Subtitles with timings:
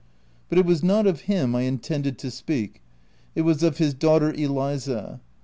[0.49, 2.81] But it was not of him I intended to speak;
[3.35, 5.21] it was of his daughter Eliza.